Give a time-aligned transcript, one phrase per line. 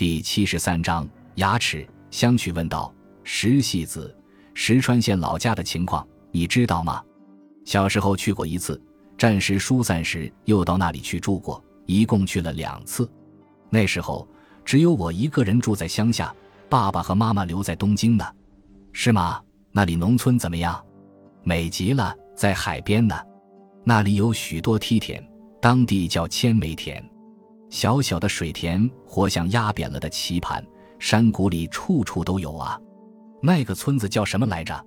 [0.00, 1.86] 第七十三章牙齿。
[2.10, 2.90] 相曲问道
[3.22, 4.16] ：“石戏子，
[4.54, 7.04] 石川县老家的情况你知道吗？
[7.66, 8.82] 小时候去过一次，
[9.18, 13.06] 战时疏散时又到那里去住过，一共去了两次。
[13.68, 14.26] 那时候
[14.64, 16.34] 只有我一个人住在乡下，
[16.70, 18.24] 爸爸和妈妈留在东京呢。
[18.94, 19.38] 是吗？
[19.70, 20.82] 那里农村怎么样？
[21.42, 23.14] 美极了，在海边呢。
[23.84, 25.22] 那里有许多梯田，
[25.60, 27.04] 当地叫千梅田。
[27.70, 30.62] 小小的水田，活像压扁了的棋盘。”
[30.98, 32.78] 山谷里处处都有啊，
[33.40, 34.78] 那个村子叫什么来着？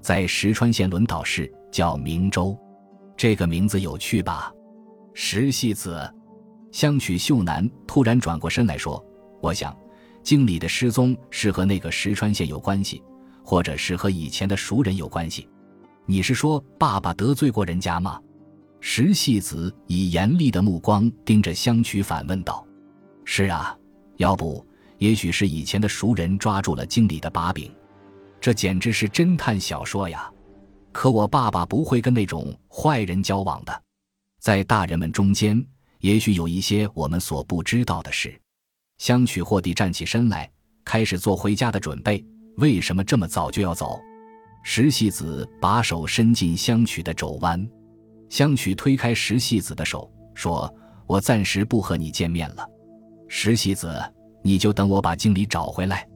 [0.00, 2.56] 在石川县轮岛市，叫明州。
[3.16, 4.52] 这个名字有趣吧？
[5.14, 6.08] 石戏子，
[6.70, 9.04] 香取秀男突然转过身来说
[9.42, 9.76] ：“我想，
[10.22, 13.02] 经理的失踪是和那个石川县有关系，
[13.44, 15.48] 或者是和以前的熟人有关系。
[16.06, 18.20] 你是说爸爸得罪过人家吗？”
[18.80, 22.66] 石戏子以严厉的目光盯着香取，反问道
[23.24, 23.76] ：“是啊，
[24.16, 24.64] 要不？”
[24.98, 27.70] 也许是以前的熟人抓住了经理的把柄，
[28.40, 30.28] 这简直是侦探小说呀！
[30.90, 33.82] 可我爸爸不会跟那种坏人交往的，
[34.40, 35.64] 在大人们中间，
[36.00, 38.36] 也许有一些我们所不知道的事。
[38.98, 40.50] 香取霍地站起身来，
[40.84, 42.24] 开始做回家的准备。
[42.56, 44.00] 为什么这么早就要走？
[44.64, 47.64] 石戏子把手伸进香取的肘弯，
[48.28, 50.72] 香取推开石戏子的手，说
[51.06, 52.66] ：“我暂时不和你见面了。”
[53.28, 54.00] 石戏子。
[54.40, 56.08] 你就等我把经理找回来，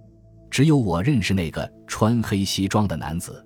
[0.48, 3.44] 只有我认识那个穿黑西装的男子，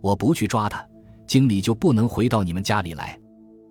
[0.00, 0.84] 我不去抓他，
[1.26, 3.16] 经理就不能回到你们家里来，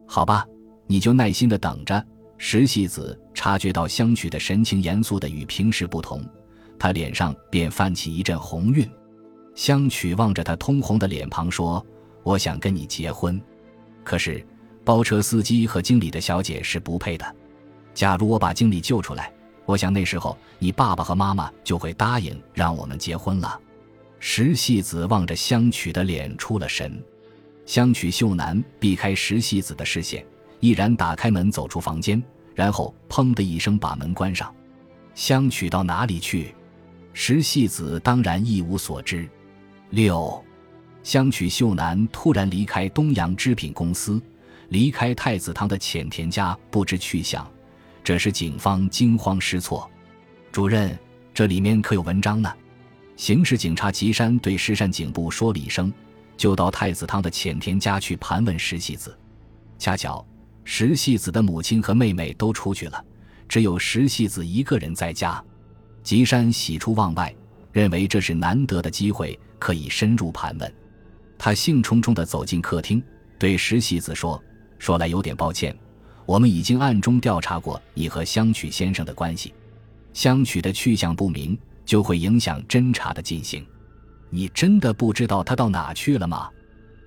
[0.07, 0.45] 好吧？
[0.85, 2.01] 你就耐心的等着。
[2.37, 6.23] 石戏子察觉到香取的神情严肃的与平时不同，
[6.77, 8.87] 他脸上便泛起一阵红晕。
[9.55, 11.83] 香取望着他通红的脸庞说
[12.23, 13.41] ：“我想跟你结婚，
[14.05, 14.41] 可是
[14.85, 17.35] 包车司机和经理的小姐是不配的。
[17.93, 19.29] 假如我把经理救出来。”
[19.65, 23.59] 我想那时候你爸爸和妈妈就会答应让我们结婚了。
[24.19, 27.03] 石戏子望着香取的脸出了神，
[27.65, 30.23] 香取秀男避开石戏子的视线，
[30.59, 32.21] 毅然打开门走出房间，
[32.53, 34.53] 然后砰的一声把门关上。
[35.15, 36.53] 香取到哪里去？
[37.13, 39.27] 石戏子当然一无所知。
[39.89, 40.44] 六，
[41.05, 44.19] 香取秀男突然离开东洋织品公司，
[44.69, 47.47] 离开太子堂的浅田家，不知去向。
[48.03, 49.87] 这时，警方惊慌失措。
[50.51, 50.97] 主任，
[51.31, 52.51] 这里面可有文章呢？
[53.15, 55.93] 刑事警察吉山对石山警部说了一声，
[56.35, 59.15] 就到太子汤的浅田家去盘问石戏子。
[59.77, 60.25] 恰巧
[60.63, 63.05] 石戏子的母亲和妹妹都出去了，
[63.47, 65.39] 只有石戏子一个人在家。
[66.01, 67.31] 吉山喜出望外，
[67.71, 70.73] 认为这是难得的机会，可以深入盘问。
[71.45, 72.99] 他兴冲冲地走进客厅，
[73.37, 74.43] 对石喜子说
[74.79, 75.77] ：“说来有点抱歉。”
[76.25, 79.53] 我们已经暗中调查过你和香取先生的关系，
[80.11, 83.63] 香取的去向不明，就会影响侦查的进行。
[84.31, 86.49] 你真的不知道他到哪去了吗？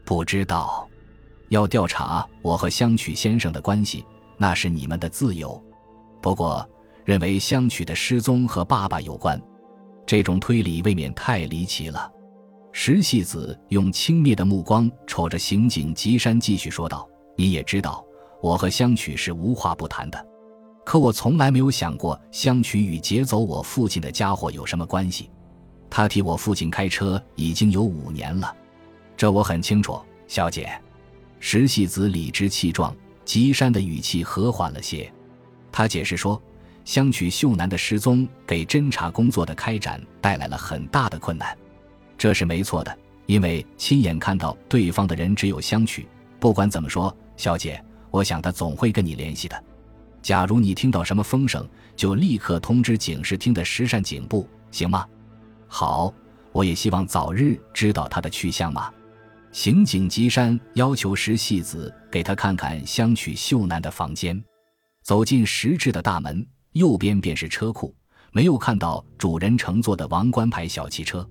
[0.04, 0.88] 不知道。
[1.48, 4.04] 要调查我和香取先生的关系，
[4.36, 5.60] 那是你们的自由。
[6.22, 6.64] 不过，
[7.04, 9.42] 认为香取的失踪和爸爸有关，
[10.06, 12.12] 这种推理未免太离奇了。
[12.72, 18.04] 石戏子用轻蔑的目光瞅着刑警吉山，继续说道：“你也知道。”
[18.40, 20.26] 我和香取是无话不谈的，
[20.84, 25.28] 可我从来没有想过香取与劫走我父亲的家伙有什么关系。
[25.90, 28.56] 他替我父亲开车已经有五年了，
[29.16, 30.70] 这我很清楚，小姐。
[31.40, 35.12] 石戏子理直气壮，吉山的语气和缓了些。
[35.72, 36.40] 他解释说，
[36.84, 41.58] 香取秀男的失踪给侦查工作的开展带来了很大的困难。
[42.18, 46.06] 这是没错的，因为亲眼看到对方的人只有香取。
[46.38, 47.82] 不管怎么说，小姐。
[48.10, 49.64] 我想他总会跟你联系的。
[50.22, 55.06] 假如你听到什么风声，就立刻通知警视厅的石善警部，行吗？
[55.66, 56.12] 好，
[56.50, 58.90] 我也希望早日知道他的去向嘛。
[59.52, 64.42] 刑警吉山要求石戏子给他看看香取秀男的房间。
[65.02, 67.94] 走进石质的大门，右边便是车库，
[68.32, 71.28] 没有看到主人乘坐的王冠牌小汽车。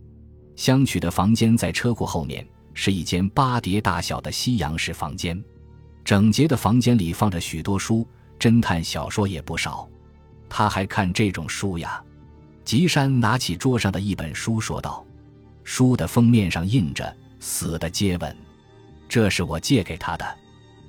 [0.58, 5.42] 香取的房间在车库后面，是一间八叠大小的西洋式房间。
[6.04, 8.06] 整洁的房间里放着许多书，
[8.40, 9.88] 侦探小说也不少。
[10.50, 12.04] 他还看这种书呀？
[12.66, 15.06] 吉山拿起桌上的一本书说道
[15.64, 18.36] ：“书的封面上印着‘死的接吻’，
[19.08, 20.26] 这是我借给他的。”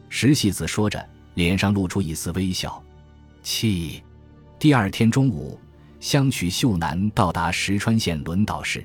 [0.09, 2.83] 石戏子说着，脸上露出一丝微笑。
[3.43, 4.03] 七，
[4.59, 5.61] 第二天中午，
[6.01, 8.85] 香取秀男到达石川县轮岛市，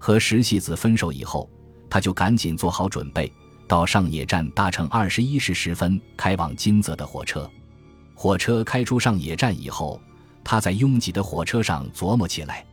[0.00, 1.48] 和石戏子分手以后，
[1.88, 3.32] 他就赶紧做好准备。
[3.68, 7.48] 到上野站搭乘二十一时十分开往金泽的火车，
[8.16, 10.00] 火车开出上野站以后，
[10.42, 12.66] 他在拥挤的火车上琢磨起来：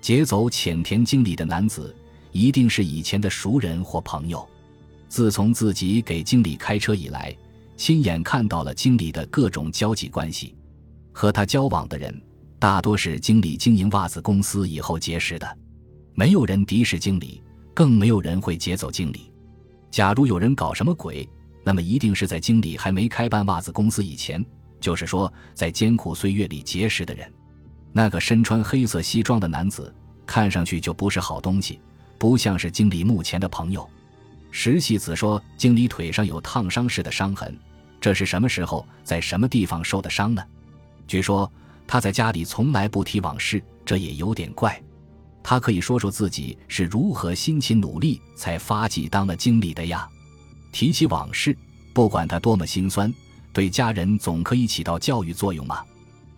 [0.00, 1.92] 劫走浅田经理的男子
[2.30, 4.48] 一定是以前的熟人或朋友。
[5.08, 7.36] 自从自己给经理开车以来，
[7.76, 10.54] 亲眼看到了经理的各种交际关系。
[11.10, 12.22] 和他交往的人
[12.58, 15.58] 大多是经理经营袜子公司以后结识的，
[16.18, 17.42] 没有人敌视经理，
[17.74, 19.30] 更没有人会劫走经理。
[19.90, 21.28] 假如有人搞什么鬼，
[21.62, 24.42] 那么一定是在经理还没开办袜子公司以前，
[24.80, 27.30] 就是说在艰苦岁月里结识的人。
[27.92, 31.78] 那个身穿黑色西装的男子看上去就不是好东西，
[32.16, 33.86] 不像是经理目前的朋友。
[34.50, 37.54] 石细子说：“经理腿上有烫伤似的伤痕，
[38.00, 40.42] 这是什么时候在什么地方受的伤呢？
[41.06, 41.50] 据说
[41.86, 44.82] 他在家里从来不提往事，这也有点怪。
[45.48, 50.08] 他可以说说自己是如何辛勤努力才发迹当了经理的呀？
[50.72, 51.56] 提起往事，
[51.92, 53.14] 不管他多么心酸，
[53.52, 55.84] 对家人总可以起到教育作用嘛。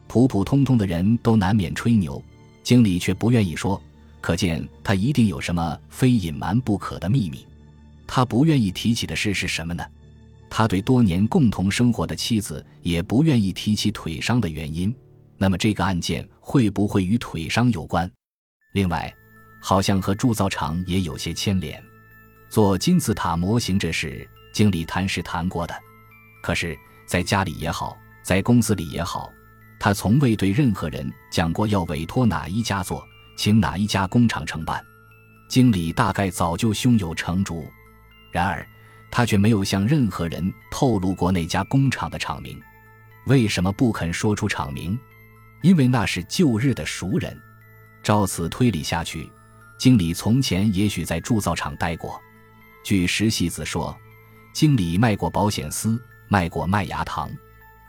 [0.07, 2.23] 普普通通的人都难免吹牛，
[2.63, 3.81] 经理却不愿意说，
[4.21, 7.47] 可见他一定有什么非隐瞒不可的秘密。”
[8.07, 9.83] 他不愿意提起的事是什么呢？
[10.51, 14.95] 他对多年共同生活的妻子也不愿意提起腿伤的原因。
[15.39, 18.11] 那么这个案件会不会与腿伤有关？
[18.73, 19.13] 另外，
[19.61, 21.83] 好像和铸造厂也有些牵连。
[22.49, 25.75] 做金字塔模型这事，经理谈是谈过的，
[26.43, 29.33] 可是在家里也好，在公司里也好，
[29.81, 33.03] 他从未对任何人讲过要委托哪一家做，
[33.37, 34.85] 请哪一家工厂承办。
[35.49, 37.67] 经理大概早就胸有成竹。
[38.31, 38.67] 然而，
[39.11, 42.61] 他却没有向任何人透露过那家工厂的厂名。
[43.25, 44.99] 为什么不肯说出厂名？
[45.63, 47.35] 因为那是旧日的熟人。
[48.09, 49.31] 照此推理下去，
[49.77, 52.19] 经理从前也许在铸造厂待过。
[52.83, 53.95] 据石细子说，
[54.55, 57.31] 经理卖过保险丝，卖过麦芽糖。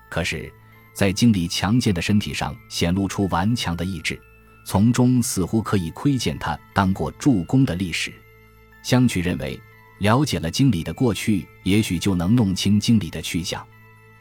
[0.10, 0.52] 可是，
[0.94, 4.22] 在经理强健的身体上显露出顽强的意志，
[4.66, 8.14] 从中似乎可以窥见他当过助攻的历史。
[8.84, 9.58] 相曲认为。
[10.00, 13.66] 了解了经理的过去，也许就能弄清经理的去向。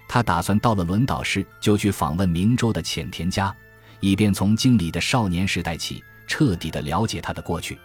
[0.09, 3.53] 他打算到了轮岛市就去访问明州的浅田家，
[4.00, 7.79] 以便从经理的少年时代起彻底的了解他的过去。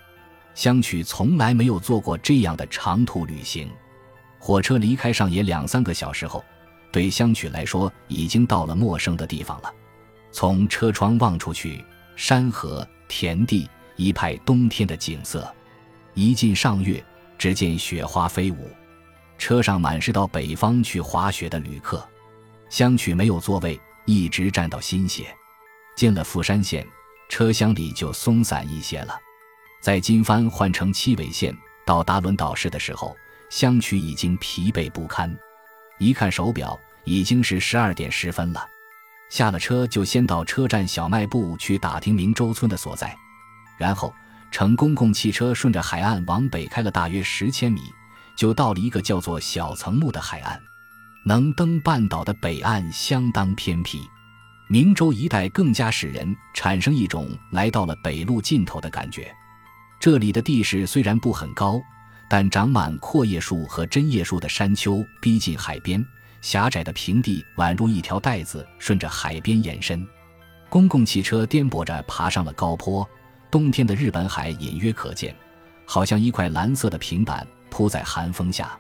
[0.56, 3.70] 香取从来没有做过这样的长途旅行。
[4.40, 6.44] 火车离开上野两三个小时后，
[6.92, 9.74] 对香取来说已经到了陌生的地方了。
[10.32, 11.84] 从车窗望出去，
[12.16, 15.54] 山河、田地，一派冬天的景色。
[16.14, 17.04] 一进上月。
[17.36, 18.70] 只见雪花飞舞，
[19.38, 22.08] 车上满是到北方去滑雪的旅客。
[22.70, 25.26] 香取没有座位，一直站到新泻。
[25.96, 26.88] 进了富山县，
[27.30, 29.18] 车厢里就松散一些了。
[29.82, 31.56] 在金帆换乘七尾线
[31.86, 33.16] 到达轮岛市的时候，
[33.50, 35.36] 香取已经疲惫不堪。
[36.00, 38.68] 一看手表，已经是十二点十分了。
[39.30, 43.16] 下了车就先到车站小卖部去打听明州村的所在，
[43.78, 44.14] 然后。
[44.52, 47.82] 乘公共汽车顺着海岸往北开了大约十千米，
[48.36, 50.62] 就到了一个叫做小层木的海岸。
[51.26, 54.08] 能登半岛的北岸相当偏僻，
[54.74, 59.32] 明州一带更加使人产生一种来到了北路尽头的感觉。
[60.00, 61.80] 这里的地势虽然不很高，
[62.28, 66.04] 但长满阔叶树和针叶树的山丘逼近海边，
[66.42, 70.04] 狭窄的平地宛如一条带子顺着海边延伸。
[70.70, 73.08] 公共汽车颠簸着爬上了高坡。
[73.52, 75.36] 冬天的日本海隐约可见，
[75.86, 78.76] 好像一块蓝色的平板铺在寒风下。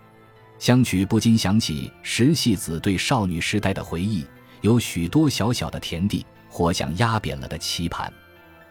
[0.58, 4.26] 香取不禁想起石细子对少女时代的回忆，
[4.64, 8.12] 有许多小小的田地，活像压扁了的棋盘。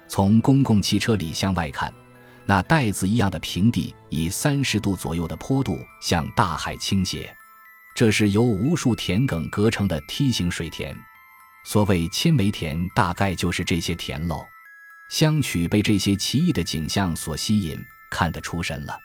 [0.09, 1.93] 从公共汽车里向外看，
[2.47, 7.35] 那袋子一样的平地以三十度左右的坡度向大海倾斜，
[7.95, 10.97] 这是由无数田埂隔成的梯形水田。
[11.65, 14.43] 所谓千梅田，大概就是这些田喽。
[15.11, 17.79] 香取被这些奇异的景象所吸引，
[18.11, 18.99] 看得出神了。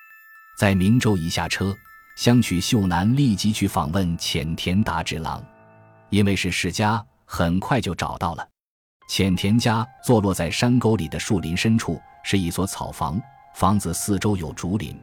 [0.57, 1.75] 在明州一下车，
[2.15, 5.45] 香取秀男立即去访问浅田达治郎，
[6.09, 8.47] 因为是世家，很快就找到了。
[9.09, 13.21] 浅田家坐落在山沟里的树林深处，是一所草房，
[13.55, 14.95] 房子四周有竹林。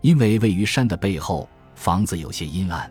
[0.00, 2.90] 因为位于山的背后，房子有些阴暗，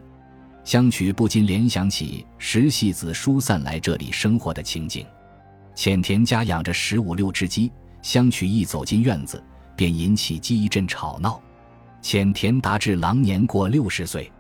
[0.64, 5.06] 香取不禁联想起石细子疏散来这里生活的情景。
[5.76, 9.44] 浅田家养着十五六只鸡，香取一走进院子，
[9.76, 11.42] 便引起鸡一阵吵闹。
[12.02, 14.32] 浅田达志郎年过六十岁，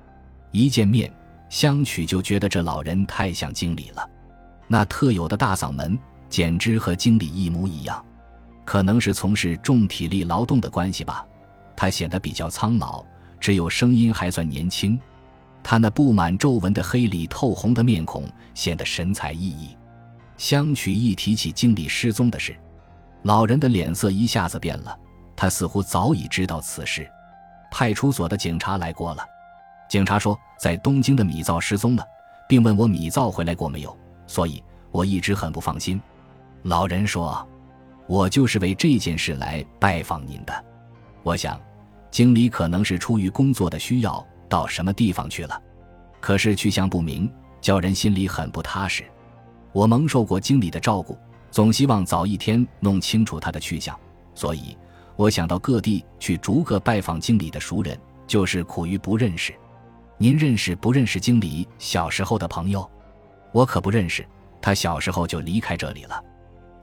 [0.51, 1.11] 一见面，
[1.53, 4.09] 香取就觉得这老人太像经理了，
[4.67, 5.95] 那特有的大嗓门
[6.27, 8.03] 简直和经理一模一样。
[8.65, 11.23] 可能是从事重体力劳动的关系吧，
[11.75, 13.05] 他显得比较苍老，
[13.39, 14.99] 只有声音还算年轻。
[15.61, 19.77] 他那布满皱纹的黑里透红的面孔显得神采奕奕。
[20.37, 22.55] 相曲一提起经理失踪的事，
[23.21, 24.97] 老人的脸色一下子变了。
[25.35, 27.07] 他似乎早已知道此事。
[27.69, 29.23] 派出所的警察来过了，
[29.93, 32.03] 警察说在东京的米造失踪了，
[32.49, 33.95] 并问我米造回来过没有，
[34.25, 36.01] 所以我一直很不放心。
[36.63, 37.47] 老人说
[38.09, 40.65] ：“我就是为这件事来拜访您的。
[41.21, 41.61] 我想，
[42.09, 45.61] 经理可能是出于工作的需要到什么地方去了，
[46.19, 47.31] 可是去向不明，
[47.61, 49.03] 叫人心里很不踏实。
[49.73, 51.15] 我蒙受过经理的照顾，
[51.51, 53.95] 总希望早一天弄清楚他的去向，
[54.33, 54.75] 所以。”
[55.15, 57.95] 我想到各地去逐个拜访经理的熟人，
[58.25, 59.53] 就是苦于不认识。
[60.17, 62.89] 您认识不认识经理小时候的朋友？
[63.51, 64.25] 我可不认识，
[64.61, 66.23] 他小时候就离开这里了。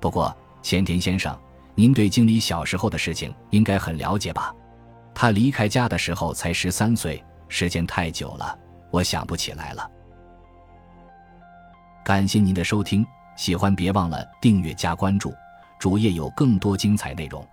[0.01, 1.39] 不过前田先生，
[1.75, 4.55] 您对经理小时候的事情应该很了解吧？
[5.15, 8.59] 他离开家的时候才十三岁，时间太久了，
[8.91, 9.91] 我想不起来了。
[12.05, 13.07] 感谢您的收听，
[13.37, 15.33] 喜欢别忘了订阅加关注，
[15.79, 17.47] 主页有更多精彩内容。